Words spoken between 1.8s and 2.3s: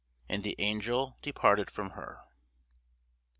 her.